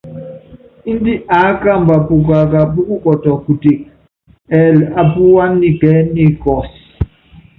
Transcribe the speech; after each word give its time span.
Índɛ 0.91 1.13
aá 1.35 1.49
kamba 1.61 1.95
pukaká 2.07 2.61
púkukɔtɔ 2.73 3.31
kuteke, 3.43 3.87
ɛɛli 4.59 4.83
apúwá 5.01 5.45
nikɛɛ́ 5.59 6.07
nikɔs. 6.13 6.69